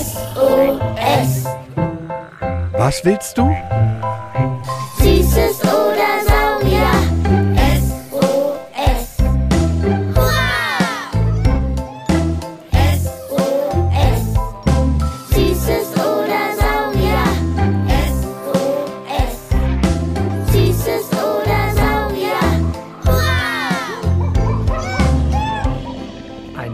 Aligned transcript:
SOS. 0.00 1.46
Was 2.78 3.04
willst 3.04 3.36
du? 3.36 3.50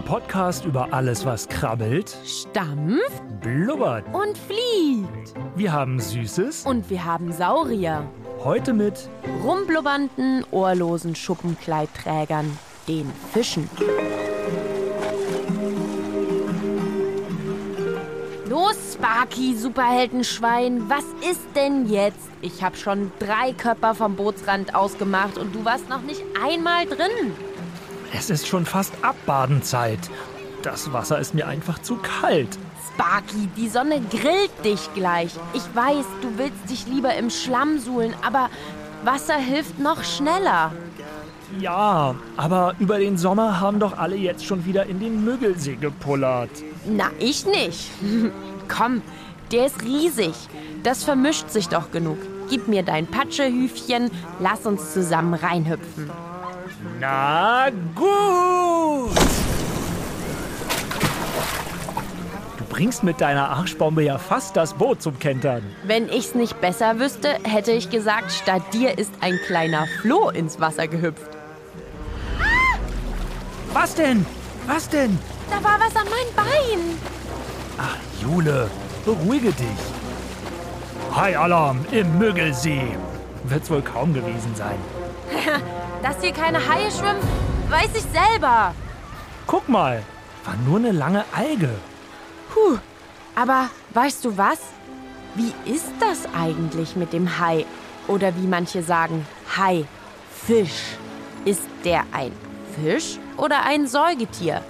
Podcast 0.07 0.65
über 0.65 0.93
alles, 0.93 1.27
was 1.27 1.49
krabbelt, 1.49 2.17
Stampft 2.25 3.41
blubbert. 3.41 4.05
und 4.15 4.39
fliegt. 4.39 5.35
Wir 5.57 5.73
haben 5.73 5.99
Süßes. 5.99 6.65
Und 6.65 6.89
wir 6.91 7.05
haben 7.05 7.33
Saurier. 7.33 8.09
Heute 8.45 8.73
mit 8.73 9.11
Rumblubbernden, 9.43 10.45
ohrlosen 10.53 11.17
Schuppenkleidträgern, 11.17 12.57
den 12.87 13.11
Fischen. 13.33 13.69
Los, 18.49 18.77
Sparky, 18.95 19.57
Superheldenschwein, 19.57 20.89
was 20.89 21.05
ist 21.29 21.41
denn 21.57 21.89
jetzt? 21.89 22.31
Ich 22.43 22.63
habe 22.63 22.77
schon 22.77 23.11
drei 23.19 23.53
Körper 23.55 23.97
vom 23.97 24.15
Bootsrand 24.15 24.73
ausgemacht 24.73 25.37
und 25.37 25.53
du 25.53 25.65
warst 25.65 25.89
noch 25.89 26.03
nicht 26.03 26.23
einmal 26.41 26.87
drin. 26.87 27.35
Es 28.19 28.31
ist 28.31 28.49
schon 28.49 28.65
fast 28.65 28.95
Abbadenzeit. 29.03 29.99
Das 30.63 30.91
Wasser 30.91 31.19
ist 31.19 31.35
mir 31.35 31.47
einfach 31.47 31.81
zu 31.81 31.97
kalt. 31.97 32.49
Sparky, 32.89 33.47
die 33.59 33.69
Sonne 33.69 34.01
grillt 34.01 34.65
dich 34.65 34.89
gleich. 34.95 35.33
Ich 35.53 35.63
weiß, 35.75 36.07
du 36.23 36.39
willst 36.39 36.71
dich 36.71 36.87
lieber 36.87 37.15
im 37.15 37.29
Schlamm 37.29 37.79
suhlen, 37.79 38.15
aber 38.27 38.49
Wasser 39.05 39.37
hilft 39.37 39.79
noch 39.79 40.03
schneller. 40.03 40.73
Ja, 41.61 42.15
aber 42.39 42.75
über 42.79 42.99
den 42.99 43.19
Sommer 43.19 43.61
haben 43.61 43.81
doch 43.81 43.99
alle 43.99 44.17
jetzt 44.17 44.47
schon 44.47 44.65
wieder 44.65 44.87
in 44.87 44.99
den 44.99 45.23
Müggelsee 45.23 45.77
gepullert. 45.77 46.51
Na, 46.87 47.11
ich 47.19 47.45
nicht. 47.45 47.91
Komm, 48.69 49.03
der 49.53 49.67
ist 49.67 49.83
riesig. 49.83 50.35
Das 50.83 51.05
vermischt 51.05 51.51
sich 51.51 51.69
doch 51.69 51.91
genug. 51.91 52.19
Gib 52.49 52.67
mir 52.67 52.83
dein 52.83 53.07
Patschehüfchen, 53.07 54.11
lass 54.41 54.65
uns 54.65 54.95
zusammen 54.95 55.35
reinhüpfen. 55.35 56.11
Na 57.01 57.69
gut. 57.95 59.11
Du 62.57 62.65
bringst 62.69 63.03
mit 63.03 63.21
deiner 63.21 63.51
Arschbombe 63.51 64.03
ja 64.03 64.19
fast 64.19 64.57
das 64.57 64.75
Boot 64.75 65.03
zum 65.03 65.19
Kentern. 65.19 65.63
Wenn 65.85 66.09
ich's 66.09 66.35
nicht 66.35 66.61
besser 66.61 66.99
wüsste, 66.99 67.37
hätte 67.45 67.73
ich 67.73 67.91
gesagt, 67.91 68.33
statt 68.33 68.63
dir 68.73 68.99
ist 68.99 69.13
ein 69.21 69.39
kleiner 69.47 69.87
Floh 70.01 70.31
ins 70.31 70.61
Wasser 70.61 70.89
gehüpft. 70.89 71.31
Was 73.73 73.95
denn? 73.95 74.25
Was 74.67 74.89
denn? 74.89 75.19
Da 75.51 75.63
war 75.63 75.79
was 75.79 75.95
an 75.95 76.05
meinem 76.05 76.35
Bein. 76.35 76.99
Ach, 77.79 77.97
Jule, 78.23 78.71
beruhige 79.05 79.53
dich. 79.53 79.67
High 81.15 81.39
Alarm 81.39 81.85
im 81.93 82.19
Müggelsee. 82.19 82.97
Wird's 83.45 83.71
wohl 83.71 83.83
kaum 83.83 84.13
gewesen 84.13 84.55
sein. 84.55 84.79
Dass 86.03 86.21
hier 86.21 86.33
keine 86.33 86.59
Haie 86.59 86.91
schwimmen, 86.91 87.23
weiß 87.71 87.91
ich 87.95 88.03
selber. 88.03 88.75
Guck 89.47 89.69
mal, 89.69 90.03
war 90.45 90.57
nur 90.67 90.79
eine 90.79 90.93
lange 90.93 91.25
Alge. 91.33 91.71
Puh, 92.53 92.79
aber 93.35 93.71
weißt 93.95 94.25
du 94.25 94.37
was? 94.37 94.59
Wie 95.35 95.53
ist 95.71 95.93
das 96.01 96.27
eigentlich 96.35 96.97
mit 96.97 97.13
dem 97.13 97.39
Hai? 97.39 97.67
Oder 98.09 98.37
wie 98.37 98.47
manche 98.47 98.83
sagen, 98.83 99.27
Hai, 99.57 99.85
Fisch. 100.47 100.97
Ist 101.45 101.69
der 101.85 102.05
ein 102.13 102.33
Fisch 102.75 103.19
oder 103.37 103.65
ein 103.65 103.87
Säugetier? 103.87 104.63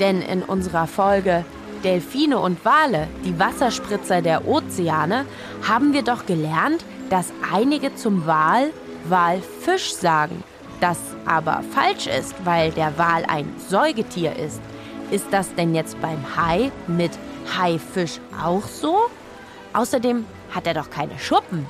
Denn 0.00 0.22
in 0.22 0.42
unserer 0.42 0.86
Folge 0.86 1.44
Delfine 1.84 2.38
und 2.38 2.64
Wale, 2.64 3.08
die 3.24 3.38
Wasserspritzer 3.38 4.22
der 4.22 4.46
Ozeane, 4.46 5.26
haben 5.66 5.92
wir 5.92 6.02
doch 6.02 6.26
gelernt, 6.26 6.84
dass 7.10 7.32
einige 7.52 7.94
zum 7.94 8.26
Wal 8.26 8.70
Walfisch 9.04 9.92
sagen. 9.94 10.44
Das 10.82 10.98
aber 11.26 11.62
falsch 11.72 12.08
ist, 12.08 12.34
weil 12.42 12.72
der 12.72 12.98
Wal 12.98 13.24
ein 13.28 13.54
Säugetier 13.68 14.34
ist. 14.34 14.60
Ist 15.12 15.26
das 15.30 15.54
denn 15.54 15.76
jetzt 15.76 15.96
beim 16.02 16.18
Hai 16.36 16.72
mit 16.88 17.12
Haifisch 17.56 18.18
auch 18.42 18.64
so? 18.66 18.98
Außerdem 19.74 20.24
hat 20.50 20.66
er 20.66 20.74
doch 20.74 20.90
keine 20.90 21.16
Schuppen. 21.20 21.66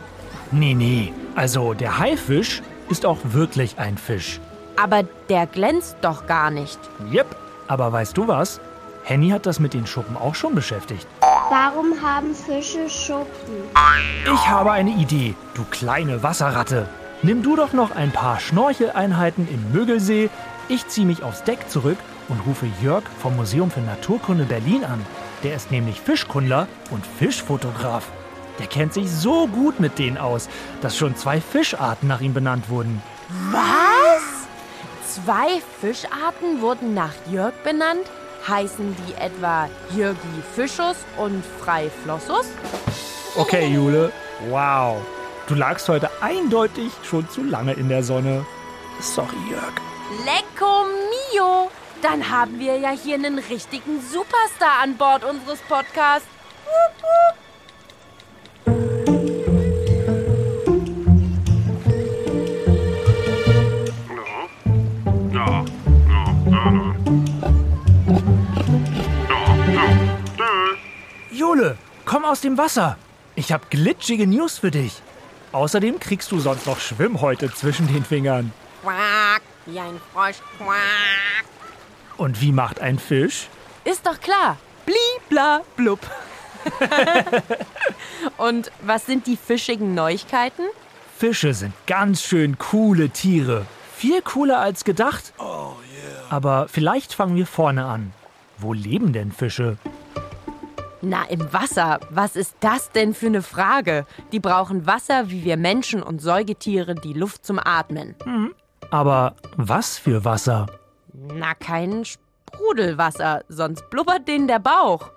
Nee, 0.51 0.73
nee. 0.73 1.13
Also 1.35 1.75
der 1.75 1.99
Haifisch 1.99 2.63
ist 2.89 3.05
auch 3.05 3.19
wirklich 3.23 3.79
ein 3.79 3.99
Fisch. 3.99 4.41
Aber 4.83 5.03
der 5.29 5.47
glänzt 5.47 5.99
doch 6.01 6.27
gar 6.27 6.51
nicht. 6.51 6.79
Jep. 7.11 7.37
Aber 7.69 7.93
weißt 7.93 8.17
du 8.17 8.29
was? 8.29 8.63
Henny 9.05 9.29
hat 9.29 9.45
das 9.45 9.61
mit 9.61 9.75
den 9.75 9.87
Schuppen 9.87 10.17
auch 10.17 10.35
schon 10.35 10.55
beschäftigt. 10.55 11.07
Warum 11.51 12.01
haben 12.01 12.35
Fische 12.35 12.89
Schuppen? 12.89 13.57
Ich 14.25 14.49
habe 14.49 14.73
eine 14.73 14.93
Idee, 14.93 15.35
du 15.53 15.65
kleine 15.71 16.23
Wasserratte. 16.23 16.89
Nimm 17.25 17.45
du 17.45 17.55
doch 17.55 17.73
noch 17.73 17.93
ein 17.93 18.11
paar 18.11 18.41
Schnorcheleinheiten 18.41 19.47
im 19.49 19.71
Müggelsee. 19.73 20.29
Ich 20.69 20.89
ziehe 20.89 21.07
mich 21.07 21.23
aufs 21.23 21.45
Deck 21.45 21.71
zurück 21.71 21.99
und 22.29 22.41
rufe 22.47 22.67
Jörg 22.83 23.05
vom 23.21 23.37
Museum 23.37 23.71
für 23.71 23.81
Naturkunde 23.81 24.43
Berlin 24.43 24.85
an. 24.85 25.07
Der 25.45 25.55
ist 25.55 25.71
nämlich 25.71 26.01
Fischkundler 26.01 26.67
und 26.91 27.07
Fischfotograf. 27.07 28.09
Der 28.59 28.67
kennt 28.67 28.93
sich 28.93 29.09
so 29.09 29.47
gut 29.47 29.79
mit 29.79 30.01
denen 30.01 30.19
aus, 30.19 30.49
dass 30.81 30.97
schon 30.97 31.15
zwei 31.15 31.41
Fischarten 31.41 32.09
nach 32.09 32.21
ihm 32.21 32.35
benannt 32.35 32.69
wurden. 32.69 33.01
Was? 33.53 34.49
Zwei 35.09 35.63
Fischarten 35.81 36.61
wurden 36.61 36.93
nach 36.93 37.15
Jörg 37.31 37.55
benannt? 37.63 38.11
Heißen 38.49 38.97
die 39.07 39.15
etwa 39.15 39.69
Jürgi 39.95 40.43
Fischus 40.57 40.97
und 41.19 41.45
Frei 41.61 41.89
Flossus? 42.03 42.47
Okay, 43.37 43.69
Jule. 43.69 44.11
Wow. 44.49 44.97
Du 45.49 45.55
lagst 45.55 45.89
heute 45.89 46.09
eindeutig 46.21 46.93
schon 47.03 47.29
zu 47.29 47.43
lange 47.43 47.73
in 47.73 47.89
der 47.89 48.03
Sonne. 48.03 48.47
Sorry, 49.01 49.37
Jörg. 49.51 49.75
Lecco 50.25 50.85
mio! 51.33 51.71
Dann 52.01 52.31
haben 52.31 52.59
wir 52.59 52.79
ja 52.79 52.91
hier 52.91 53.17
einen 53.17 53.39
richtigen 53.39 54.01
Superstar 54.01 54.81
an 54.83 54.97
Bord 54.97 55.25
unseres 55.25 55.61
Podcasts. 55.61 56.27
Jule, 71.31 71.77
komm 72.05 72.25
aus 72.25 72.41
dem 72.41 72.59
Wasser. 72.59 72.97
Ich 73.35 73.53
habe 73.53 73.65
glitschige 73.71 74.27
News 74.27 74.59
für 74.59 74.71
dich. 74.71 75.03
Außerdem 75.53 76.01
kriegst 76.01 76.33
du 76.33 76.41
sonst 76.41 76.67
noch 76.67 76.81
Schwimmhäute 76.81 77.53
zwischen 77.53 77.87
den 77.87 78.05
Fingern. 78.05 78.53
Quack, 78.83 79.43
wie 79.67 79.79
ein 79.79 80.01
Frosch. 80.13 80.37
Quack. 80.59 81.45
Und 82.17 82.41
wie 82.41 82.53
macht 82.53 82.81
ein 82.81 82.99
Fisch? 82.99 83.49
Ist 83.85 84.07
doch 84.07 84.19
klar. 84.21 84.57
Bli, 84.87 84.95
bla, 85.29 85.61
blub. 85.77 86.01
Und 88.37 88.71
was 88.83 89.07
sind 89.07 89.27
die 89.27 89.37
fischigen 89.37 89.95
Neuigkeiten? 89.95 90.65
Fische 91.17 91.55
sind 91.55 91.75
ganz 91.87 92.23
schön 92.23 92.59
coole 92.59 93.11
Tiere. 93.11 93.67
Viel 93.97 94.23
cooler 94.23 94.59
als 94.59 94.85
gedacht. 94.85 95.33
Aber 96.31 96.67
vielleicht 96.69 97.15
fangen 97.15 97.37
wir 97.37 97.47
vorne 97.47 97.85
an. 97.85 98.13
Wo 98.59 98.73
leben 98.73 99.13
denn 99.13 99.33
Fische? 99.33 99.77
Na, 101.05 101.25
im 101.25 101.53
Wasser. 101.53 101.99
Was 102.11 102.37
ist 102.37 102.55
das 102.61 102.93
denn 102.93 103.13
für 103.13 103.27
eine 103.27 103.43
Frage? 103.43 104.07
Die 104.31 104.39
brauchen 104.39 104.87
Wasser, 104.87 105.31
wie 105.31 105.45
wir 105.45 105.57
Menschen 105.57 106.01
und 106.01 106.23
Säugetiere 106.23 106.95
die 106.95 107.13
Luft 107.13 107.45
zum 107.45 107.59
Atmen. 107.59 108.15
Aber 108.91 109.35
was 109.57 109.99
für 109.99 110.25
Wasser? 110.25 110.67
Na, 111.13 111.55
kein 111.55 112.05
Sprudelwasser, 112.05 113.43
sonst 113.49 113.91
blubbert 113.91 114.29
denen 114.29 114.47
der 114.47 114.61
Bauch. 114.61 115.11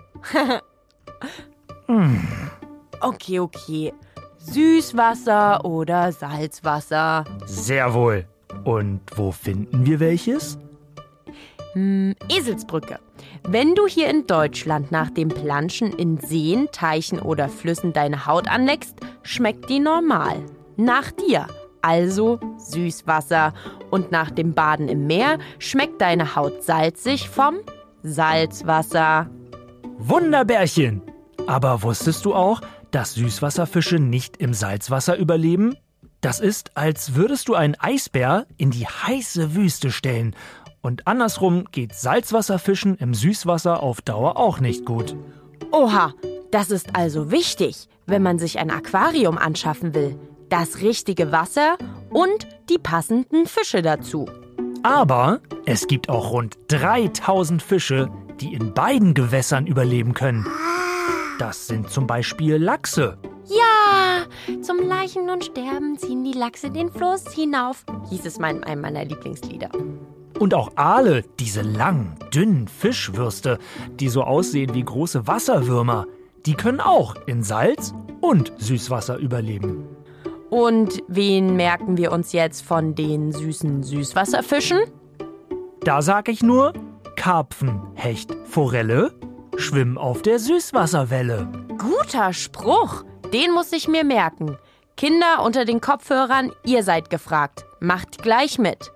Okay, 3.00 3.40
okay. 3.40 3.94
Süßwasser 4.38 5.64
oder 5.66 6.12
Salzwasser? 6.12 7.26
Sehr 7.46 7.94
wohl. 7.94 8.26
Und 8.64 9.02
wo 9.16 9.32
finden 9.32 9.86
wir 9.86 10.00
welches? 10.00 10.58
Eselsbrücke. 11.76 13.00
Wenn 13.48 13.76
du 13.76 13.88
hier 13.88 14.10
in 14.10 14.28
Deutschland 14.28 14.92
nach 14.92 15.10
dem 15.10 15.30
Planschen 15.30 15.92
in 15.94 16.18
Seen, 16.18 16.68
Teichen 16.72 17.20
oder 17.20 17.50
Flüssen 17.50 17.94
deine 17.94 18.26
Haut 18.26 18.48
anleckst, 18.48 18.96
schmeckt 19.24 19.70
die 19.70 19.80
normal. 19.80 20.44
Nach 20.78 21.12
dir. 21.12 21.48
also 21.86 22.40
Süßwasser. 22.58 23.54
Und 23.92 24.12
nach 24.12 24.32
dem 24.32 24.54
Baden 24.54 24.90
im 24.90 25.06
Meer 25.06 25.38
schmeckt 25.60 26.02
deine 26.02 26.36
Haut 26.36 26.64
salzig 26.64 27.30
vom 27.30 27.58
Salzwasser. 28.04 29.30
Wunderbärchen! 30.00 31.02
Aber 31.48 31.84
wusstest 31.84 32.26
du 32.26 32.34
auch, 32.34 32.62
dass 32.90 33.14
Süßwasserfische 33.14 34.00
nicht 34.00 34.38
im 34.38 34.54
Salzwasser 34.54 35.16
überleben? 35.18 35.76
Das 36.22 36.40
ist, 36.40 36.76
als 36.76 37.14
würdest 37.14 37.48
du 37.48 37.54
einen 37.54 37.76
Eisbär 37.76 38.48
in 38.58 38.72
die 38.72 38.88
heiße 38.88 39.54
Wüste 39.54 39.92
stellen. 39.92 40.36
Und 40.86 41.08
andersrum 41.08 41.66
geht 41.72 41.96
Salzwasserfischen 41.96 42.96
im 42.98 43.16
Süßwasser 43.16 43.82
auf 43.82 44.02
Dauer 44.02 44.38
auch 44.38 44.60
nicht 44.60 44.86
gut. 44.86 45.16
Oha, 45.72 46.14
das 46.52 46.70
ist 46.70 46.96
also 46.96 47.32
wichtig, 47.32 47.90
wenn 48.06 48.22
man 48.22 48.38
sich 48.38 48.60
ein 48.60 48.70
Aquarium 48.70 49.40
anschaffen 49.40 49.96
will. 49.96 50.16
Das 50.50 50.82
richtige 50.82 51.32
Wasser 51.32 51.80
und 52.12 52.48
die 52.70 52.78
passenden 52.78 53.48
Fische 53.48 53.82
dazu. 53.82 54.30
Aber 54.84 55.42
es 55.66 55.88
gibt 55.88 56.08
auch 56.08 56.32
rund 56.32 56.56
3000 56.68 57.64
Fische, 57.64 58.12
die 58.40 58.54
in 58.54 58.76
beiden 58.76 59.16
Gewässern 59.16 59.66
überleben 59.66 60.14
können. 60.14 60.46
Das 61.40 61.66
sind 61.66 61.90
zum 61.90 62.06
Beispiel 62.06 62.58
Lachse. 62.58 63.18
Ja, 63.48 64.26
zum 64.62 64.88
Leichen 64.88 65.32
und 65.32 65.46
Sterben 65.46 65.98
ziehen 65.98 66.24
die 66.24 66.38
Lachse 66.38 66.70
den 66.70 66.92
Fluss 66.92 67.34
hinauf, 67.34 67.84
hieß 68.12 68.28
es 68.28 68.38
mal 68.38 68.56
in 68.56 68.64
einem 68.64 68.82
meiner 68.82 69.04
Lieblingslieder. 69.04 69.72
Und 70.40 70.54
auch 70.54 70.72
Aale, 70.76 71.24
diese 71.40 71.62
langen, 71.62 72.16
dünnen 72.34 72.68
Fischwürste, 72.68 73.58
die 74.00 74.10
so 74.10 74.24
aussehen 74.24 74.74
wie 74.74 74.84
große 74.84 75.28
Wasserwürmer, 75.28 76.06
die 76.46 76.56
können 76.56 76.80
auch 76.80 77.16
in 77.26 77.42
Salz 77.44 77.94
und 78.22 78.52
Süßwasser 78.58 79.18
überleben. 79.18 79.88
Und 80.50 81.04
wen 81.08 81.56
merken 81.56 81.98
wir 81.98 82.12
uns 82.12 82.32
jetzt 82.32 82.64
von 82.64 82.96
den 82.96 83.32
süßen 83.32 83.84
Süßwasserfischen? 83.84 84.80
Da 85.82 86.02
sag 86.02 86.30
ich 86.30 86.44
nur, 86.44 86.74
Karpfen, 87.16 87.82
Hecht, 87.96 88.36
Forelle 88.46 89.14
schwimmen 89.58 89.98
auf 89.98 90.22
der 90.22 90.40
Süßwasserwelle. 90.40 91.48
Guter 91.78 92.34
Spruch, 92.34 93.04
den 93.34 93.54
muss 93.54 93.72
ich 93.72 93.88
mir 93.88 94.04
merken. 94.04 94.58
Kinder 94.98 95.44
unter 95.44 95.66
den 95.66 95.82
Kopfhörern, 95.82 96.52
ihr 96.66 96.84
seid 96.84 97.10
gefragt. 97.10 97.66
Macht 97.80 98.22
gleich 98.22 98.60
mit. 98.60 98.92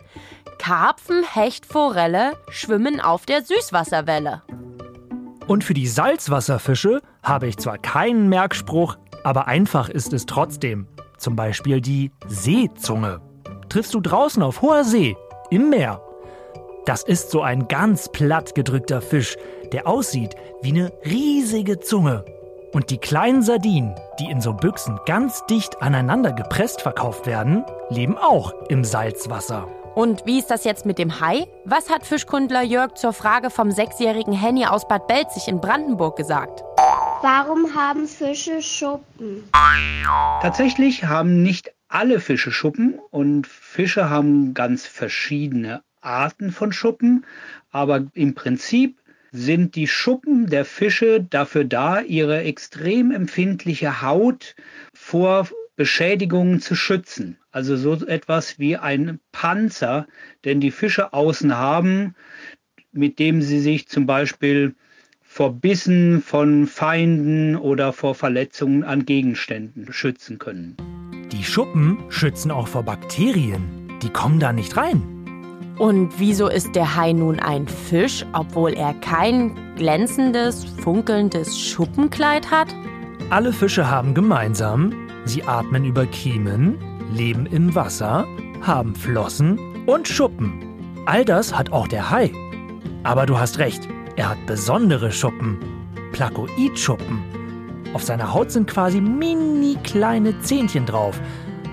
Karpfen, 0.59 1.23
Hecht, 1.23 1.65
Forelle 1.65 2.33
schwimmen 2.49 2.99
auf 3.01 3.25
der 3.25 3.41
Süßwasserwelle. 3.43 4.43
Und 5.47 5.63
für 5.63 5.73
die 5.73 5.87
Salzwasserfische 5.87 7.01
habe 7.23 7.47
ich 7.47 7.57
zwar 7.57 7.79
keinen 7.79 8.29
Merkspruch, 8.29 8.97
aber 9.23 9.47
einfach 9.47 9.89
ist 9.89 10.13
es 10.13 10.27
trotzdem. 10.27 10.87
Zum 11.17 11.35
Beispiel 11.35 11.81
die 11.81 12.11
Seezunge. 12.27 13.19
Triffst 13.67 13.93
du 13.95 13.99
draußen 13.99 14.43
auf 14.43 14.61
hoher 14.61 14.83
See, 14.83 15.17
im 15.49 15.71
Meer. 15.71 16.01
Das 16.85 17.03
ist 17.03 17.31
so 17.31 17.41
ein 17.41 17.67
ganz 17.67 18.09
platt 18.09 18.53
gedrückter 18.53 19.01
Fisch, 19.01 19.37
der 19.71 19.87
aussieht 19.87 20.35
wie 20.61 20.69
eine 20.69 20.91
riesige 21.03 21.79
Zunge. 21.79 22.25
Und 22.73 22.91
die 22.91 22.99
kleinen 22.99 23.41
Sardinen, 23.41 23.95
die 24.19 24.29
in 24.29 24.41
so 24.41 24.53
Büchsen 24.53 24.99
ganz 25.05 25.45
dicht 25.47 25.81
aneinander 25.81 26.31
gepresst 26.31 26.81
verkauft 26.81 27.25
werden, 27.25 27.63
leben 27.89 28.17
auch 28.17 28.53
im 28.69 28.83
Salzwasser. 28.83 29.67
Und 29.99 30.25
wie 30.25 30.39
ist 30.39 30.49
das 30.49 30.63
jetzt 30.63 30.85
mit 30.85 30.97
dem 30.97 31.19
Hai? 31.19 31.45
Was 31.65 31.89
hat 31.89 32.05
Fischkundler 32.05 32.61
Jörg 32.61 32.93
zur 32.93 33.11
Frage 33.11 33.49
vom 33.49 33.69
sechsjährigen 33.69 34.31
Henny 34.31 34.65
aus 34.65 34.87
Bad 34.87 35.07
Belzig 35.07 35.49
in 35.49 35.59
Brandenburg 35.59 36.15
gesagt? 36.15 36.63
Warum 37.21 37.75
haben 37.75 38.07
Fische 38.07 38.61
Schuppen? 38.61 39.43
Tatsächlich 40.41 41.03
haben 41.03 41.43
nicht 41.43 41.73
alle 41.89 42.21
Fische 42.21 42.53
Schuppen 42.53 42.97
und 43.11 43.45
Fische 43.45 44.09
haben 44.09 44.53
ganz 44.53 44.85
verschiedene 44.85 45.83
Arten 45.99 46.53
von 46.53 46.71
Schuppen, 46.71 47.25
aber 47.69 48.05
im 48.13 48.35
Prinzip 48.35 48.99
sind 49.33 49.75
die 49.75 49.89
Schuppen 49.89 50.47
der 50.47 50.63
Fische 50.63 51.21
dafür 51.21 51.65
da, 51.65 51.99
ihre 51.99 52.43
extrem 52.43 53.11
empfindliche 53.11 54.01
Haut 54.01 54.55
vor 54.93 55.49
Beschädigungen 55.79 56.59
zu 56.59 56.75
schützen. 56.75 57.37
Also 57.51 57.77
so 57.77 58.05
etwas 58.05 58.59
wie 58.59 58.75
ein 58.75 59.21
Panzer, 59.31 60.07
den 60.43 60.59
die 60.59 60.71
Fische 60.71 61.13
außen 61.13 61.55
haben, 61.55 62.15
mit 62.91 63.17
dem 63.17 63.41
sie 63.41 63.61
sich 63.61 63.87
zum 63.87 64.05
Beispiel 64.05 64.75
vor 65.21 65.53
Bissen 65.53 66.21
von 66.21 66.67
Feinden 66.67 67.55
oder 67.55 67.93
vor 67.93 68.13
Verletzungen 68.13 68.83
an 68.83 69.05
Gegenständen 69.05 69.93
schützen 69.93 70.37
können. 70.37 70.75
Die 71.31 71.45
Schuppen 71.45 71.97
schützen 72.09 72.51
auch 72.51 72.67
vor 72.67 72.83
Bakterien. 72.83 73.87
Die 74.03 74.09
kommen 74.09 74.41
da 74.41 74.51
nicht 74.51 74.75
rein. 74.75 75.01
Und 75.77 76.11
wieso 76.19 76.49
ist 76.49 76.75
der 76.75 76.97
Hai 76.97 77.13
nun 77.13 77.39
ein 77.39 77.69
Fisch, 77.69 78.25
obwohl 78.33 78.73
er 78.73 78.93
kein 78.95 79.55
glänzendes, 79.77 80.65
funkelndes 80.83 81.57
Schuppenkleid 81.57 82.51
hat? 82.51 82.67
Alle 83.29 83.53
Fische 83.53 83.89
haben 83.89 84.13
gemeinsam, 84.13 85.08
sie 85.25 85.43
atmen 85.43 85.85
über 85.85 86.05
Kiemen, 86.05 86.77
leben 87.11 87.45
im 87.45 87.73
Wasser, 87.75 88.25
haben 88.61 88.95
Flossen 88.95 89.59
und 89.85 90.07
Schuppen. 90.07 90.63
All 91.05 91.25
das 91.25 91.57
hat 91.57 91.71
auch 91.71 91.87
der 91.87 92.09
Hai. 92.09 92.31
Aber 93.03 93.25
du 93.25 93.39
hast 93.39 93.59
recht, 93.59 93.87
er 94.15 94.29
hat 94.29 94.45
besondere 94.45 95.11
Schuppen. 95.11 95.57
Plakoidschuppen. 96.11 97.19
Auf 97.93 98.03
seiner 98.03 98.33
Haut 98.33 98.51
sind 98.51 98.69
quasi 98.69 99.01
mini 99.01 99.77
kleine 99.83 100.39
Zähnchen 100.41 100.85
drauf. 100.85 101.19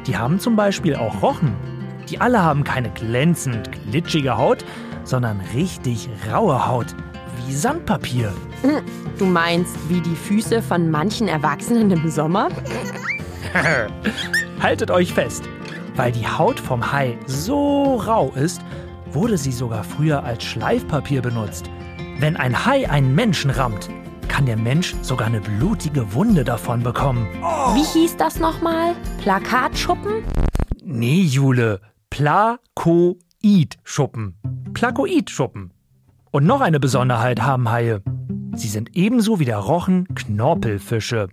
Die 0.07 0.17
haben 0.17 0.39
zum 0.39 0.57
Beispiel 0.57 0.97
auch 0.97 1.23
Rochen. 1.23 1.55
Die 2.09 2.21
alle 2.21 2.43
haben 2.43 2.65
keine 2.65 2.91
glänzend 2.91 3.71
glitschige 3.73 4.39
Haut, 4.39 4.65
sondern 5.05 5.41
richtig 5.55 6.09
raue 6.33 6.67
Haut, 6.67 6.95
wie 7.39 7.53
Sandpapier. 7.53 8.33
Du 9.19 9.25
meinst 9.25 9.77
wie 9.89 10.01
die 10.01 10.15
Füße 10.15 10.63
von 10.63 10.91
manchen 10.91 11.29
Erwachsenen 11.29 11.91
im 11.91 12.09
Sommer? 12.11 12.49
Haltet 14.61 14.91
euch 14.91 15.13
fest, 15.13 15.49
weil 15.95 16.13
die 16.13 16.27
Haut 16.27 16.61
vom 16.61 16.93
Hai 16.93 17.19
so 17.27 17.97
rau 17.97 18.33
ist, 18.35 18.61
wurde 19.11 19.39
sie 19.39 19.53
sogar 19.53 19.85
früher 19.85 20.25
als 20.25 20.45
Schleifpapier 20.45 21.23
benutzt. 21.23 21.71
Wenn 22.19 22.37
ein 22.37 22.67
Hai 22.67 22.89
einen 22.89 23.15
Menschen 23.15 23.51
rammt, 23.51 23.89
kann 24.29 24.47
der 24.47 24.57
Mensch 24.57 24.95
sogar 25.03 25.27
eine 25.29 25.41
blutige 25.41 26.13
Wunde 26.13 26.45
davon 26.45 26.83
bekommen. 26.83 27.27
Wie 27.75 27.85
hieß 27.85 28.17
das 28.17 28.39
nochmal? 28.39 28.95
Plakatschuppen? 29.23 30.25
Nee, 30.83 31.23
Jule, 31.23 31.81
Plakoidschuppen. 32.11 34.37
Plakoidschuppen. 34.75 35.73
Und 36.31 36.45
noch 36.45 36.61
eine 36.61 36.81
Besonderheit 36.81 37.43
haben 37.43 37.71
Haie. 37.71 38.03
Sie 38.55 38.69
sind 38.69 38.91
ebenso 38.95 39.41
wie 39.41 39.45
der 39.45 39.59
Rochen 39.59 40.07
Knorpelfische. 40.15 41.29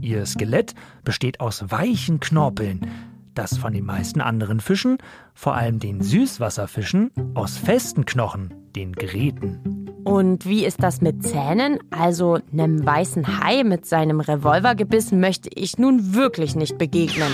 Ihr 0.00 0.24
Skelett 0.26 0.74
besteht 1.04 1.40
aus 1.40 1.64
weichen 1.70 2.20
Knorpeln, 2.20 2.90
das 3.34 3.56
von 3.56 3.72
den 3.72 3.84
meisten 3.84 4.20
anderen 4.20 4.60
Fischen, 4.60 4.98
vor 5.34 5.54
allem 5.54 5.80
den 5.80 6.02
Süßwasserfischen, 6.02 7.10
aus 7.34 7.56
festen 7.56 8.04
Knochen, 8.04 8.54
den 8.76 8.92
Gräten. 8.92 9.84
Und 10.04 10.44
wie 10.46 10.66
ist 10.66 10.82
das 10.82 11.00
mit 11.00 11.22
Zähnen? 11.24 11.78
Also 11.90 12.38
einem 12.52 12.84
weißen 12.84 13.42
Hai 13.42 13.64
mit 13.64 13.86
seinem 13.86 14.20
Revolvergebiss 14.20 15.12
möchte 15.12 15.48
ich 15.54 15.78
nun 15.78 16.14
wirklich 16.14 16.54
nicht 16.54 16.76
begegnen. 16.76 17.32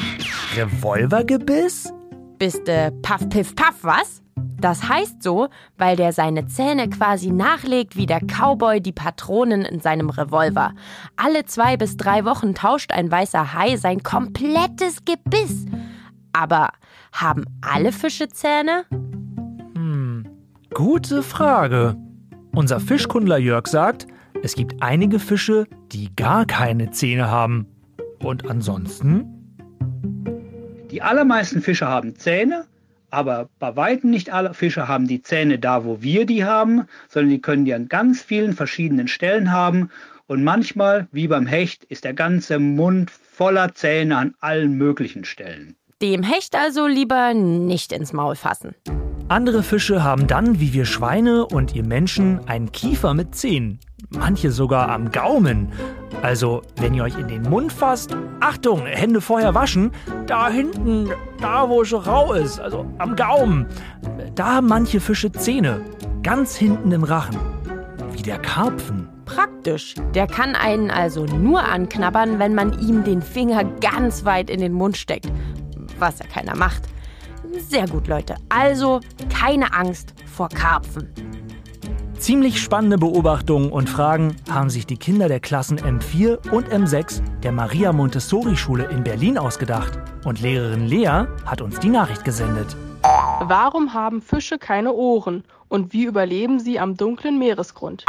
Revolvergebiss? 0.56 1.92
Bist 2.38 2.68
du 2.68 2.92
Paff, 3.02 3.28
Piff, 3.28 3.54
Paff, 3.56 3.74
was? 3.82 4.19
Das 4.60 4.88
heißt 4.88 5.22
so, 5.22 5.48
weil 5.78 5.96
der 5.96 6.12
seine 6.12 6.46
Zähne 6.46 6.88
quasi 6.90 7.30
nachlegt 7.30 7.96
wie 7.96 8.06
der 8.06 8.20
Cowboy 8.20 8.80
die 8.80 8.92
Patronen 8.92 9.62
in 9.62 9.80
seinem 9.80 10.10
Revolver. 10.10 10.72
Alle 11.16 11.44
zwei 11.46 11.76
bis 11.76 11.96
drei 11.96 12.24
Wochen 12.24 12.54
tauscht 12.54 12.92
ein 12.92 13.10
weißer 13.10 13.54
Hai 13.54 13.76
sein 13.76 14.02
komplettes 14.02 15.04
Gebiss. 15.04 15.66
Aber 16.32 16.70
haben 17.12 17.44
alle 17.60 17.92
Fische 17.92 18.28
Zähne? 18.28 18.84
Gute 20.72 21.24
Frage. 21.24 21.96
Unser 22.54 22.78
Fischkundler 22.78 23.38
Jörg 23.38 23.66
sagt, 23.66 24.06
es 24.42 24.54
gibt 24.54 24.80
einige 24.82 25.18
Fische, 25.18 25.66
die 25.90 26.14
gar 26.14 26.46
keine 26.46 26.92
Zähne 26.92 27.28
haben. 27.28 27.66
Und 28.22 28.48
ansonsten? 28.48 29.26
Die 30.92 31.02
allermeisten 31.02 31.60
Fische 31.60 31.88
haben 31.88 32.14
Zähne, 32.14 32.66
aber 33.10 33.48
bei 33.58 33.76
weitem 33.76 34.10
nicht 34.10 34.30
alle 34.30 34.54
Fische 34.54 34.88
haben 34.88 35.06
die 35.06 35.22
Zähne 35.22 35.58
da, 35.58 35.84
wo 35.84 36.02
wir 36.02 36.26
die 36.26 36.44
haben, 36.44 36.86
sondern 37.08 37.30
die 37.30 37.40
können 37.40 37.64
die 37.64 37.74
an 37.74 37.88
ganz 37.88 38.22
vielen 38.22 38.54
verschiedenen 38.54 39.08
Stellen 39.08 39.52
haben. 39.52 39.90
Und 40.26 40.44
manchmal, 40.44 41.08
wie 41.10 41.28
beim 41.28 41.46
Hecht, 41.46 41.84
ist 41.84 42.04
der 42.04 42.14
ganze 42.14 42.58
Mund 42.58 43.10
voller 43.10 43.74
Zähne 43.74 44.16
an 44.16 44.34
allen 44.40 44.78
möglichen 44.78 45.24
Stellen. 45.24 45.76
Dem 46.02 46.22
Hecht 46.22 46.54
also 46.54 46.86
lieber 46.86 47.34
nicht 47.34 47.92
ins 47.92 48.12
Maul 48.12 48.36
fassen. 48.36 48.74
Andere 49.28 49.62
Fische 49.62 50.02
haben 50.02 50.26
dann, 50.26 50.58
wie 50.58 50.72
wir 50.72 50.86
Schweine 50.86 51.46
und 51.46 51.74
ihr 51.74 51.84
Menschen, 51.84 52.40
einen 52.48 52.72
Kiefer 52.72 53.14
mit 53.14 53.34
Zähnen. 53.34 53.78
Manche 54.10 54.50
sogar 54.50 54.88
am 54.88 55.10
Gaumen. 55.10 55.72
Also, 56.22 56.62
wenn 56.76 56.94
ihr 56.94 57.04
euch 57.04 57.18
in 57.18 57.28
den 57.28 57.42
Mund 57.42 57.72
fasst, 57.72 58.16
Achtung, 58.40 58.84
Hände 58.86 59.20
vorher 59.20 59.54
waschen, 59.54 59.90
da 60.26 60.48
hinten, 60.48 61.10
da 61.40 61.68
wo 61.68 61.82
es 61.82 61.92
rau 61.92 62.32
ist, 62.32 62.60
also 62.60 62.86
am 62.98 63.16
Gaumen, 63.16 63.66
da 64.34 64.56
haben 64.56 64.66
manche 64.66 65.00
Fische 65.00 65.32
Zähne, 65.32 65.80
ganz 66.22 66.56
hinten 66.56 66.92
im 66.92 67.04
Rachen, 67.04 67.38
wie 68.12 68.22
der 68.22 68.38
Karpfen. 68.38 69.08
Praktisch. 69.24 69.94
Der 70.14 70.26
kann 70.26 70.56
einen 70.56 70.90
also 70.90 71.24
nur 71.24 71.62
anknabbern, 71.62 72.38
wenn 72.38 72.54
man 72.54 72.78
ihm 72.80 73.04
den 73.04 73.22
Finger 73.22 73.62
ganz 73.80 74.24
weit 74.24 74.50
in 74.50 74.60
den 74.60 74.72
Mund 74.72 74.96
steckt. 74.96 75.30
Was 75.98 76.18
ja 76.18 76.26
keiner 76.26 76.56
macht. 76.56 76.82
Sehr 77.58 77.86
gut, 77.86 78.08
Leute. 78.08 78.34
Also 78.48 79.00
keine 79.32 79.72
Angst 79.72 80.14
vor 80.26 80.48
Karpfen. 80.48 81.08
Ziemlich 82.20 82.60
spannende 82.60 82.98
Beobachtungen 82.98 83.72
und 83.72 83.88
Fragen 83.88 84.36
haben 84.50 84.68
sich 84.68 84.86
die 84.86 84.98
Kinder 84.98 85.26
der 85.26 85.40
Klassen 85.40 85.80
M4 85.80 86.50
und 86.50 86.68
M6 86.68 87.22
der 87.40 87.50
Maria 87.50 87.94
Montessori 87.94 88.58
Schule 88.58 88.84
in 88.90 89.02
Berlin 89.02 89.38
ausgedacht. 89.38 89.98
Und 90.26 90.42
Lehrerin 90.42 90.86
Lea 90.86 91.24
hat 91.46 91.62
uns 91.62 91.80
die 91.80 91.88
Nachricht 91.88 92.22
gesendet. 92.22 92.76
Warum 93.40 93.94
haben 93.94 94.20
Fische 94.20 94.58
keine 94.58 94.92
Ohren 94.92 95.44
und 95.68 95.94
wie 95.94 96.04
überleben 96.04 96.60
sie 96.60 96.78
am 96.78 96.94
dunklen 96.94 97.38
Meeresgrund? 97.38 98.04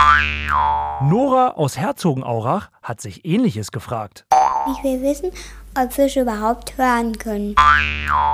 Nora 1.02 1.52
aus 1.52 1.78
Herzogenaurach 1.78 2.70
hat 2.84 3.00
sich 3.00 3.24
Ähnliches 3.24 3.72
gefragt. 3.72 4.26
Ich 4.74 4.84
will 4.84 5.02
wissen, 5.02 5.32
ob 5.82 5.94
Fische 5.94 6.24
überhaupt 6.24 6.78
hören 6.78 7.18
können. 7.18 7.56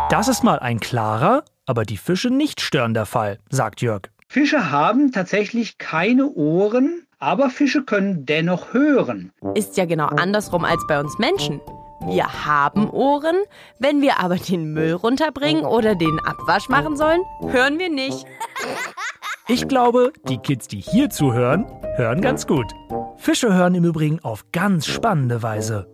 Das 0.09 0.27
ist 0.27 0.43
mal 0.43 0.57
ein 0.57 0.79
klarer, 0.79 1.43
aber 1.67 1.83
die 1.83 1.97
Fische 1.97 2.31
nicht 2.31 2.61
störender 2.61 3.05
Fall, 3.05 3.37
sagt 3.51 3.81
Jörg. 3.81 4.09
Fische 4.37 4.69
haben 4.69 5.11
tatsächlich 5.11 5.79
keine 5.79 6.29
Ohren, 6.29 7.07
aber 7.17 7.49
Fische 7.49 7.81
können 7.83 8.27
dennoch 8.27 8.71
hören. 8.71 9.31
Ist 9.55 9.77
ja 9.77 9.85
genau 9.85 10.05
andersrum 10.05 10.63
als 10.63 10.79
bei 10.87 10.99
uns 10.99 11.17
Menschen. 11.17 11.59
Wir 12.05 12.45
haben 12.45 12.87
Ohren, 12.91 13.37
wenn 13.79 14.03
wir 14.03 14.19
aber 14.19 14.35
den 14.35 14.73
Müll 14.73 14.93
runterbringen 14.93 15.65
oder 15.65 15.95
den 15.95 16.19
Abwasch 16.19 16.69
machen 16.69 16.95
sollen, 16.95 17.21
hören 17.47 17.79
wir 17.79 17.89
nicht. 17.89 18.25
Ich 19.49 19.69
glaube, 19.69 20.11
die 20.27 20.39
Kids, 20.39 20.67
die 20.67 20.81
hier 20.81 21.09
zuhören, 21.09 21.65
hören 21.95 22.19
ganz 22.19 22.45
gut. 22.45 22.65
Fische 23.15 23.53
hören 23.53 23.75
im 23.75 23.85
Übrigen 23.85 24.19
auf 24.19 24.51
ganz 24.51 24.85
spannende 24.85 25.41
Weise. 25.41 25.87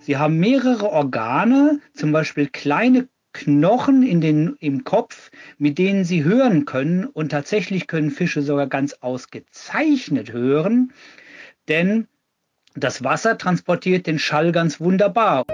Sie 0.00 0.16
haben 0.16 0.38
mehrere 0.38 0.90
Organe, 0.90 1.80
zum 1.92 2.10
Beispiel 2.12 2.48
kleine 2.48 3.06
Knochen 3.34 4.02
in 4.02 4.22
den, 4.22 4.56
im 4.60 4.84
Kopf, 4.84 5.30
mit 5.58 5.76
denen 5.76 6.04
sie 6.04 6.24
hören 6.24 6.64
können. 6.64 7.04
Und 7.04 7.28
tatsächlich 7.28 7.86
können 7.86 8.10
Fische 8.10 8.40
sogar 8.40 8.66
ganz 8.66 8.94
ausgezeichnet 9.00 10.32
hören, 10.32 10.92
denn 11.68 12.06
das 12.74 13.04
Wasser 13.04 13.36
transportiert 13.36 14.06
den 14.06 14.18
Schall 14.18 14.50
ganz 14.50 14.80
wunderbar. 14.80 15.44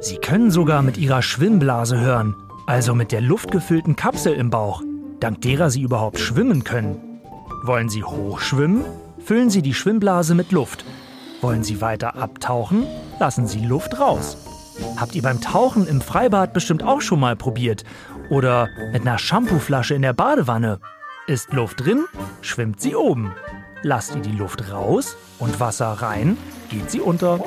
Sie 0.00 0.16
können 0.16 0.50
sogar 0.50 0.82
mit 0.82 0.96
ihrer 0.96 1.22
Schwimmblase 1.22 2.00
hören, 2.00 2.34
also 2.66 2.94
mit 2.94 3.12
der 3.12 3.20
luftgefüllten 3.20 3.96
Kapsel 3.96 4.34
im 4.34 4.50
Bauch, 4.50 4.82
dank 5.20 5.40
derer 5.42 5.70
sie 5.70 5.82
überhaupt 5.82 6.18
schwimmen 6.18 6.64
können. 6.64 7.00
Wollen 7.64 7.88
Sie 7.88 8.02
hochschwimmen? 8.02 8.84
Füllen 9.24 9.48
Sie 9.48 9.62
die 9.62 9.74
Schwimmblase 9.74 10.34
mit 10.34 10.50
Luft. 10.50 10.84
Wollen 11.40 11.62
Sie 11.62 11.80
weiter 11.80 12.16
abtauchen? 12.16 12.84
Lassen 13.20 13.46
Sie 13.46 13.64
Luft 13.64 14.00
raus. 14.00 14.51
Habt 14.96 15.14
ihr 15.14 15.22
beim 15.22 15.40
Tauchen 15.40 15.86
im 15.86 16.00
Freibad 16.00 16.52
bestimmt 16.52 16.82
auch 16.82 17.00
schon 17.00 17.20
mal 17.20 17.36
probiert? 17.36 17.84
Oder 18.30 18.68
mit 18.92 19.02
einer 19.02 19.18
Shampooflasche 19.18 19.94
in 19.94 20.02
der 20.02 20.12
Badewanne? 20.12 20.80
Ist 21.26 21.52
Luft 21.52 21.84
drin, 21.84 22.04
schwimmt 22.40 22.80
sie 22.80 22.94
oben. 22.94 23.34
Lasst 23.82 24.14
ihr 24.14 24.22
die 24.22 24.32
Luft 24.32 24.70
raus 24.72 25.16
und 25.38 25.60
Wasser 25.60 25.86
rein, 25.86 26.36
geht 26.70 26.90
sie 26.90 27.00
unter. 27.00 27.44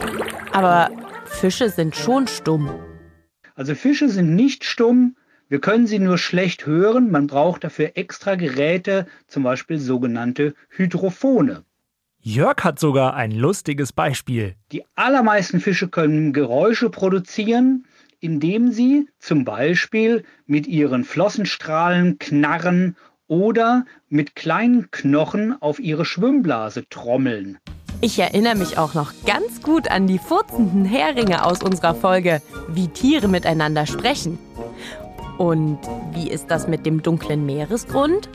Aber 0.52 0.90
Fische 1.26 1.70
sind 1.70 1.96
schon 1.96 2.28
stumm. 2.28 2.70
Also 3.56 3.74
Fische 3.76 4.10
sind 4.10 4.36
nicht 4.36 4.66
stumm, 4.66 5.16
wir 5.48 5.62
können 5.62 5.86
sie 5.86 6.00
nur 6.00 6.18
schlecht 6.18 6.66
hören. 6.66 7.12
Man 7.12 7.28
braucht 7.28 7.64
dafür 7.64 7.92
extra 7.96 8.36
Geräte, 8.36 9.06
zum 9.28 9.44
Beispiel 9.44 9.78
sogenannte 9.78 10.56
Hydrophone. 10.70 11.64
Jörg 12.28 12.64
hat 12.64 12.80
sogar 12.80 13.14
ein 13.14 13.30
lustiges 13.30 13.94
Beispiel. 13.94 14.56
Die 14.72 14.84
allermeisten 14.96 15.60
Fische 15.60 15.90
können 15.90 16.34
Geräusche 16.34 16.90
produzieren, 16.90 17.86
indem 18.20 18.72
sie 18.72 19.08
zum 19.20 19.46
Beispiel 19.46 20.24
mit 20.48 20.66
ihren 20.66 21.04
Flossenstrahlen 21.04 22.18
knarren 22.18 22.98
oder 23.28 23.86
mit 24.10 24.34
kleinen 24.34 24.90
Knochen 24.90 25.56
auf 25.62 25.80
ihre 25.80 26.04
Schwimmblase 26.04 26.90
trommeln. 26.90 27.60
Ich 28.02 28.18
erinnere 28.18 28.56
mich 28.56 28.80
auch 28.80 28.96
noch 28.96 29.14
ganz 29.28 29.62
gut 29.62 29.92
an 29.92 30.08
die 30.08 30.18
furzenden 30.18 30.84
Heringe 30.84 31.46
aus 31.46 31.62
unserer 31.62 31.94
Folge, 31.94 32.42
wie 32.68 32.88
Tiere 32.88 33.28
miteinander 33.28 33.86
sprechen. 33.86 34.40
Und 35.38 35.78
wie 36.16 36.32
ist 36.32 36.48
das 36.48 36.68
mit 36.68 36.88
dem 36.88 37.04
dunklen 37.04 37.46
Meeresgrund? 37.46 38.30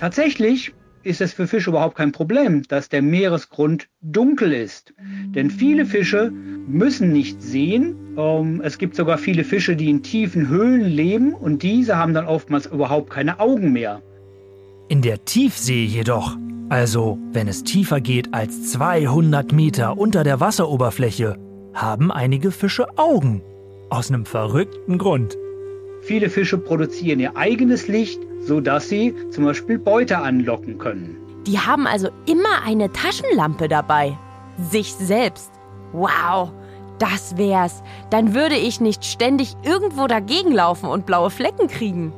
Tatsächlich 0.00 0.72
ist 1.08 1.22
es 1.22 1.32
für 1.32 1.46
Fische 1.46 1.70
überhaupt 1.70 1.96
kein 1.96 2.12
Problem, 2.12 2.62
dass 2.68 2.90
der 2.90 3.00
Meeresgrund 3.00 3.88
dunkel 4.02 4.52
ist. 4.52 4.92
Denn 5.34 5.50
viele 5.50 5.86
Fische 5.86 6.30
müssen 6.30 7.12
nicht 7.12 7.42
sehen. 7.42 7.96
Ähm, 8.18 8.60
es 8.62 8.76
gibt 8.76 8.94
sogar 8.94 9.16
viele 9.16 9.42
Fische, 9.42 9.74
die 9.74 9.88
in 9.88 10.02
tiefen 10.02 10.48
Höhlen 10.48 10.84
leben 10.84 11.32
und 11.32 11.62
diese 11.62 11.96
haben 11.96 12.12
dann 12.12 12.26
oftmals 12.26 12.66
überhaupt 12.66 13.10
keine 13.10 13.40
Augen 13.40 13.72
mehr. 13.72 14.02
In 14.88 15.00
der 15.00 15.24
Tiefsee 15.24 15.84
jedoch, 15.84 16.36
also 16.68 17.18
wenn 17.32 17.48
es 17.48 17.64
tiefer 17.64 18.00
geht 18.00 18.34
als 18.34 18.72
200 18.72 19.52
Meter 19.52 19.96
unter 19.96 20.24
der 20.24 20.40
Wasseroberfläche, 20.40 21.36
haben 21.72 22.12
einige 22.12 22.50
Fische 22.50 22.86
Augen. 22.98 23.40
Aus 23.90 24.10
einem 24.10 24.26
verrückten 24.26 24.98
Grund. 24.98 25.38
Viele 26.08 26.30
Fische 26.30 26.56
produzieren 26.56 27.20
ihr 27.20 27.36
eigenes 27.36 27.86
Licht, 27.86 28.18
sodass 28.40 28.88
sie 28.88 29.14
zum 29.30 29.44
Beispiel 29.44 29.78
Beute 29.78 30.16
anlocken 30.16 30.78
können. 30.78 31.18
Die 31.46 31.58
haben 31.58 31.86
also 31.86 32.08
immer 32.24 32.62
eine 32.64 32.90
Taschenlampe 32.90 33.68
dabei. 33.68 34.16
Sich 34.70 34.94
selbst. 34.94 35.50
Wow, 35.92 36.50
das 36.98 37.36
wär's. 37.36 37.82
Dann 38.08 38.32
würde 38.32 38.54
ich 38.54 38.80
nicht 38.80 39.04
ständig 39.04 39.54
irgendwo 39.64 40.06
dagegen 40.06 40.50
laufen 40.50 40.88
und 40.88 41.04
blaue 41.04 41.28
Flecken 41.28 41.68
kriegen. 41.68 42.14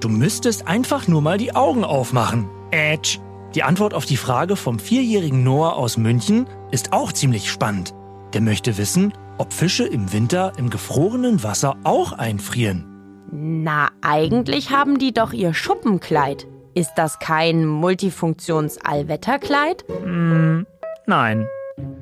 Du 0.00 0.08
müsstest 0.08 0.66
einfach 0.66 1.06
nur 1.06 1.22
mal 1.22 1.38
die 1.38 1.54
Augen 1.54 1.84
aufmachen. 1.84 2.48
Ätsch. 2.72 3.20
Die 3.54 3.62
Antwort 3.62 3.94
auf 3.94 4.06
die 4.06 4.16
Frage 4.16 4.56
vom 4.56 4.80
vierjährigen 4.80 5.44
Noah 5.44 5.76
aus 5.76 5.96
München 5.98 6.48
ist 6.72 6.92
auch 6.92 7.12
ziemlich 7.12 7.48
spannend. 7.48 7.94
Der 8.32 8.40
möchte 8.40 8.76
wissen, 8.76 9.14
ob 9.38 9.52
Fische 9.52 9.86
im 9.86 10.12
Winter 10.12 10.52
im 10.56 10.68
gefrorenen 10.68 11.44
Wasser 11.44 11.76
auch 11.84 12.10
einfrieren. 12.10 12.89
Na, 13.32 13.90
eigentlich 14.02 14.70
haben 14.70 14.98
die 14.98 15.12
doch 15.12 15.32
ihr 15.32 15.54
Schuppenkleid. 15.54 16.48
Ist 16.74 16.94
das 16.96 17.20
kein 17.20 17.64
Multifunktions-Allwetterkleid? 17.64 19.84
Hm, 20.02 20.66
nein. 21.06 21.46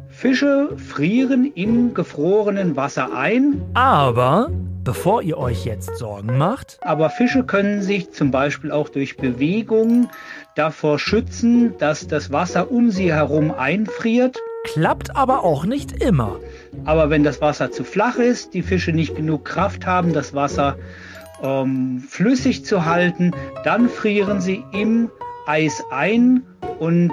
Fische 0.08 0.70
frieren 0.76 1.52
im 1.54 1.94
gefrorenen 1.94 2.76
Wasser 2.76 3.14
ein. 3.14 3.62
Aber, 3.74 4.50
bevor 4.84 5.22
ihr 5.22 5.38
euch 5.38 5.64
jetzt 5.64 5.96
Sorgen 5.96 6.36
macht. 6.38 6.78
Aber 6.80 7.10
Fische 7.10 7.44
können 7.44 7.82
sich 7.82 8.10
zum 8.12 8.30
Beispiel 8.30 8.70
auch 8.72 8.88
durch 8.88 9.16
Bewegung 9.16 10.08
davor 10.56 10.98
schützen, 10.98 11.74
dass 11.78 12.08
das 12.08 12.32
Wasser 12.32 12.70
um 12.70 12.90
sie 12.90 13.12
herum 13.12 13.52
einfriert. 13.52 14.38
Klappt 14.64 15.14
aber 15.14 15.44
auch 15.44 15.66
nicht 15.66 16.02
immer. 16.02 16.40
Aber 16.84 17.10
wenn 17.10 17.22
das 17.22 17.40
Wasser 17.40 17.70
zu 17.70 17.84
flach 17.84 18.16
ist, 18.16 18.54
die 18.54 18.62
Fische 18.62 18.90
nicht 18.92 19.14
genug 19.14 19.44
Kraft 19.44 19.86
haben, 19.86 20.12
das 20.12 20.34
Wasser 20.34 20.76
ähm, 21.42 22.04
flüssig 22.08 22.64
zu 22.64 22.84
halten, 22.84 23.32
dann 23.64 23.88
frieren 23.88 24.40
sie 24.40 24.64
im 24.72 25.10
Eis 25.46 25.84
ein 25.90 26.42
und 26.78 27.12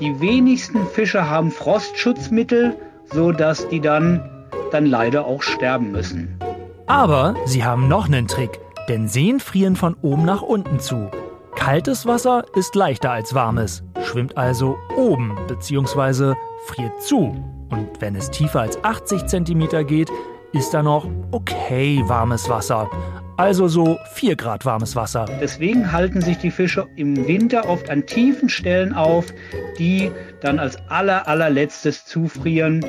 die 0.00 0.20
wenigsten 0.20 0.86
Fische 0.86 1.28
haben 1.28 1.50
Frostschutzmittel, 1.50 2.76
so 3.12 3.32
dass 3.32 3.68
die 3.68 3.80
dann 3.80 4.28
dann 4.72 4.86
leider 4.86 5.26
auch 5.26 5.42
sterben 5.42 5.92
müssen. 5.92 6.38
Aber 6.86 7.34
sie 7.44 7.64
haben 7.64 7.88
noch 7.88 8.06
einen 8.06 8.26
Trick, 8.26 8.58
denn 8.88 9.08
Seen 9.08 9.38
frieren 9.38 9.76
von 9.76 9.94
oben 10.02 10.24
nach 10.24 10.42
unten 10.42 10.80
zu. 10.80 11.10
Kaltes 11.54 12.06
Wasser 12.06 12.44
ist 12.56 12.74
leichter 12.74 13.12
als 13.12 13.34
warmes, 13.34 13.84
schwimmt 14.02 14.36
also 14.36 14.76
oben 14.96 15.36
bzw. 15.46 16.34
friert 16.66 17.00
zu. 17.00 17.36
Und 17.70 17.88
wenn 18.00 18.16
es 18.16 18.30
tiefer 18.30 18.60
als 18.62 18.82
80 18.82 19.26
cm 19.26 19.86
geht, 19.86 20.10
ist 20.52 20.74
da 20.74 20.82
noch 20.82 21.06
okay 21.30 22.02
warmes 22.06 22.48
Wasser. 22.48 22.90
Also 23.36 23.66
so 23.66 23.98
4 24.14 24.36
Grad 24.36 24.64
warmes 24.64 24.94
Wasser. 24.94 25.24
Deswegen 25.40 25.90
halten 25.90 26.20
sich 26.20 26.38
die 26.38 26.50
Fische 26.50 26.86
im 26.96 27.26
Winter 27.26 27.68
oft 27.68 27.88
an 27.88 28.06
tiefen 28.06 28.48
Stellen 28.48 28.92
auf, 28.92 29.32
die 29.78 30.10
dann 30.40 30.58
als 30.58 30.76
aller 30.88 31.26
allerletztes 31.26 32.04
zufrieren. 32.04 32.84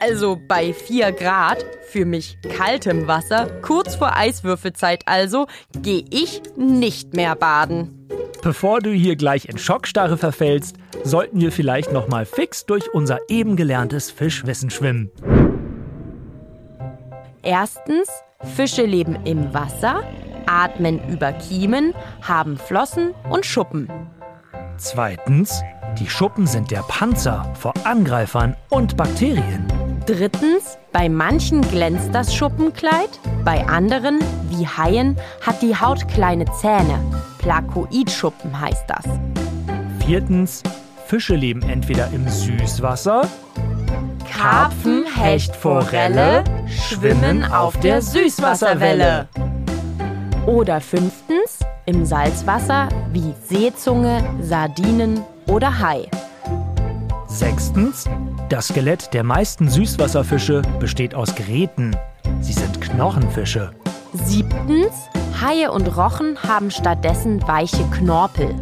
Also 0.00 0.38
bei 0.46 0.72
4 0.72 1.12
Grad, 1.12 1.64
für 1.88 2.04
mich 2.04 2.38
kaltem 2.56 3.06
Wasser, 3.06 3.48
kurz 3.62 3.94
vor 3.94 4.14
Eiswürfelzeit 4.16 5.02
also, 5.06 5.46
gehe 5.80 6.04
ich 6.10 6.42
nicht 6.56 7.14
mehr 7.14 7.34
baden. 7.34 8.08
Bevor 8.42 8.80
du 8.80 8.90
hier 8.90 9.16
gleich 9.16 9.48
in 9.48 9.58
Schockstarre 9.58 10.18
verfällst, 10.18 10.76
sollten 11.02 11.40
wir 11.40 11.50
vielleicht 11.50 11.92
noch 11.92 12.06
mal 12.08 12.26
fix 12.26 12.66
durch 12.66 12.92
unser 12.92 13.18
eben 13.28 13.56
gelerntes 13.56 14.10
Fischwissen 14.10 14.70
schwimmen. 14.70 15.10
Erstens, 17.42 18.08
Fische 18.42 18.84
leben 18.84 19.16
im 19.24 19.52
Wasser, 19.54 20.02
atmen 20.46 21.00
über 21.08 21.32
Kiemen, 21.32 21.94
haben 22.22 22.56
Flossen 22.56 23.14
und 23.30 23.46
Schuppen. 23.46 23.88
Zweitens, 24.76 25.62
die 25.98 26.08
Schuppen 26.08 26.46
sind 26.46 26.70
der 26.70 26.82
Panzer 26.82 27.50
vor 27.54 27.72
Angreifern 27.84 28.54
und 28.68 28.96
Bakterien. 28.96 29.66
Drittens, 30.04 30.78
bei 30.92 31.08
manchen 31.08 31.62
glänzt 31.62 32.14
das 32.14 32.34
Schuppenkleid, 32.34 33.18
bei 33.44 33.66
anderen, 33.66 34.20
wie 34.50 34.66
Haien, 34.66 35.16
hat 35.40 35.62
die 35.62 35.74
Haut 35.74 36.06
kleine 36.08 36.44
Zähne. 36.52 37.00
Plakoidschuppen 37.38 38.60
heißt 38.60 38.84
das. 38.88 39.04
Viertens, 40.04 40.62
Fische 41.06 41.34
leben 41.34 41.62
entweder 41.62 42.10
im 42.12 42.28
Süßwasser, 42.28 43.28
Karpfen, 44.36 45.06
Hecht, 45.06 45.56
Forelle 45.56 46.44
schwimmen 46.68 47.42
auf 47.42 47.80
der 47.80 48.02
Süßwasserwelle. 48.02 49.28
Oder 50.44 50.82
fünftens, 50.82 51.60
im 51.86 52.04
Salzwasser 52.04 52.88
wie 53.12 53.32
Seezunge, 53.48 54.22
Sardinen 54.42 55.24
oder 55.46 55.78
Hai. 55.78 56.10
Sechstens, 57.26 58.04
das 58.50 58.68
Skelett 58.68 59.14
der 59.14 59.24
meisten 59.24 59.70
Süßwasserfische 59.70 60.60
besteht 60.80 61.14
aus 61.14 61.34
Gräten. 61.34 61.96
Sie 62.40 62.52
sind 62.52 62.80
Knochenfische. 62.82 63.70
Siebtens, 64.12 65.08
Haie 65.40 65.72
und 65.72 65.96
Rochen 65.96 66.36
haben 66.46 66.70
stattdessen 66.70 67.42
weiche 67.48 67.84
Knorpel. 67.90 68.54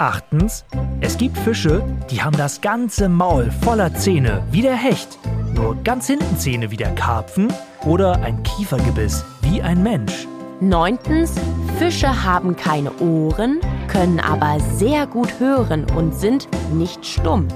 Achtens, 0.00 0.64
es 1.02 1.18
gibt 1.18 1.36
Fische, 1.36 1.84
die 2.10 2.22
haben 2.22 2.34
das 2.34 2.62
ganze 2.62 3.10
Maul 3.10 3.50
voller 3.50 3.92
Zähne, 3.92 4.42
wie 4.50 4.62
der 4.62 4.74
Hecht. 4.74 5.18
Nur 5.54 5.76
ganz 5.84 6.06
hinten 6.06 6.38
Zähne 6.38 6.70
wie 6.70 6.78
der 6.78 6.94
Karpfen 6.94 7.52
oder 7.84 8.12
ein 8.22 8.42
Kiefergebiss, 8.42 9.26
wie 9.42 9.60
ein 9.60 9.82
Mensch. 9.82 10.26
Neuntens, 10.58 11.34
Fische 11.78 12.24
haben 12.24 12.56
keine 12.56 12.98
Ohren, 12.98 13.60
können 13.88 14.20
aber 14.20 14.58
sehr 14.74 15.06
gut 15.06 15.38
hören 15.38 15.84
und 15.94 16.14
sind 16.14 16.48
nicht 16.72 17.04
stumm. 17.04 17.46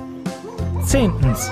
Zehntens, 0.85 1.51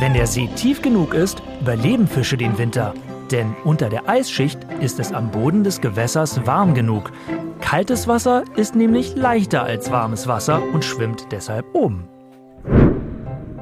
wenn 0.00 0.12
der 0.12 0.26
See 0.26 0.48
tief 0.56 0.82
genug 0.82 1.14
ist, 1.14 1.40
überleben 1.60 2.08
Fische 2.08 2.36
den 2.36 2.58
Winter. 2.58 2.94
Denn 3.32 3.56
unter 3.64 3.88
der 3.88 4.08
Eisschicht 4.08 4.58
ist 4.80 5.00
es 5.00 5.12
am 5.12 5.30
Boden 5.30 5.64
des 5.64 5.80
Gewässers 5.80 6.46
warm 6.46 6.74
genug. 6.74 7.10
Kaltes 7.60 8.06
Wasser 8.06 8.44
ist 8.56 8.74
nämlich 8.74 9.16
leichter 9.16 9.62
als 9.64 9.90
warmes 9.90 10.28
Wasser 10.28 10.62
und 10.72 10.84
schwimmt 10.84 11.26
deshalb 11.32 11.64
oben. 11.72 12.08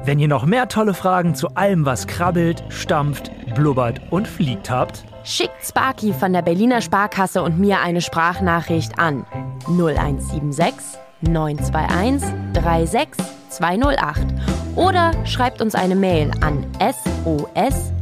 Wenn 0.03 0.19
ihr 0.19 0.27
noch 0.27 0.45
mehr 0.45 0.67
tolle 0.67 0.93
Fragen 0.93 1.35
zu 1.35 1.49
allem, 1.49 1.85
was 1.85 2.07
krabbelt, 2.07 2.63
stampft, 2.69 3.31
blubbert 3.55 4.01
und 4.11 4.27
fliegt 4.27 4.69
habt, 4.69 5.05
Schickt 5.23 5.63
Sparky 5.63 6.13
von 6.13 6.33
der 6.33 6.41
Berliner 6.41 6.81
Sparkasse 6.81 7.43
und 7.43 7.59
mir 7.59 7.79
eine 7.79 8.01
Sprachnachricht 8.01 8.97
an 8.97 9.23
0176 9.67 10.99
921 11.21 12.27
36208 12.53 14.27
oder 14.75 15.11
schreibt 15.25 15.61
uns 15.61 15.75
eine 15.75 15.95
Mail 15.95 16.31
an 16.41 16.65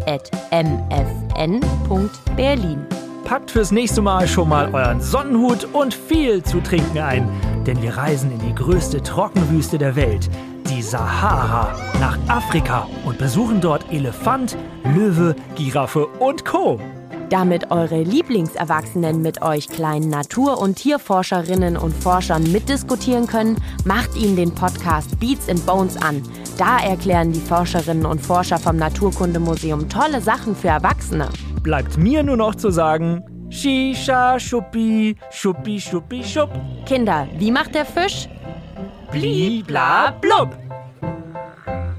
sos.mfn.berlin. 0.10 2.86
packt 3.26 3.52
fürs 3.52 3.72
nächste 3.72 4.02
Mal 4.02 4.28
schon 4.28 4.50
mal 4.50 4.74
euren 4.74 5.00
Sonnenhut 5.02 5.68
und 5.74 5.94
viel 5.94 6.42
zu 6.44 6.62
trinken 6.62 6.98
ein, 6.98 7.30
denn 7.68 7.80
wir 7.82 7.96
reisen 7.96 8.32
in 8.32 8.40
die 8.40 8.56
größte 8.56 9.04
Trockenwüste 9.04 9.78
der 9.78 9.96
Welt, 9.96 10.30
die 10.70 10.82
Sahara, 10.82 11.76
nach 12.00 12.18
Afrika 12.28 12.88
und 13.06 13.20
besuchen 13.20 13.62
dort 13.62 13.92
Elefant, 13.92 14.58
Löwe, 14.96 15.36
Giraffe 15.56 16.08
und 16.08 16.46
Co. 16.46 16.80
Damit 17.30 17.70
eure 17.70 18.02
Lieblingserwachsenen 18.02 19.22
mit 19.22 19.44
euch 19.44 19.68
kleinen 19.68 20.10
Natur- 20.10 20.60
und 20.60 20.78
Tierforscherinnen 20.78 21.78
und 21.78 21.94
Forschern 21.94 22.52
mitdiskutieren 22.52 23.28
können, 23.28 23.58
macht 23.86 24.16
ihnen 24.16 24.36
den 24.36 24.56
Podcast 24.56 25.20
Beats 25.20 25.48
and 25.48 25.64
Bones 25.68 25.96
an. 25.98 26.24
Da 26.60 26.78
erklären 26.80 27.32
die 27.32 27.40
Forscherinnen 27.40 28.06
und 28.06 28.20
Forscher 28.20 28.60
vom 28.60 28.76
Naturkundemuseum 28.76 29.88
tolle 29.88 30.20
Sachen 30.20 30.58
für 30.58 30.68
Erwachsene. 30.68 31.30
Bleibt 31.64 31.96
mir 31.96 32.22
nur 32.22 32.36
noch 32.36 32.54
zu 32.54 32.70
sagen, 32.70 33.24
Shisha, 33.50 34.38
Schuppi, 34.38 35.16
Schuppi, 35.32 35.80
Schuppi, 35.80 36.22
Schupp, 36.22 36.52
Kinder, 36.86 37.30
wie 37.38 37.50
macht 37.50 37.76
der 37.76 37.86
Fisch? 37.86 38.28
Bli, 39.10 39.64
bla, 39.66 40.12
blub. 40.20 40.50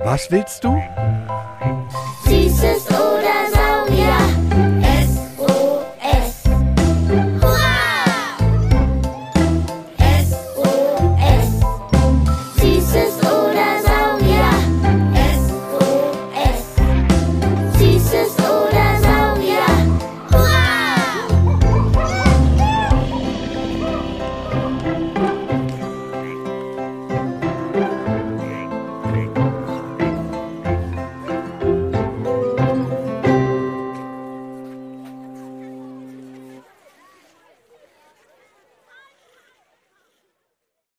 Was 0.05 0.31
willst 0.31 0.63
du? 0.63 0.79
Süßes 2.27 2.90